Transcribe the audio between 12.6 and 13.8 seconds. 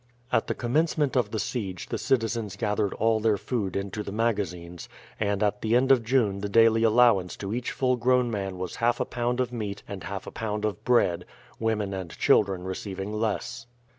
receiving less.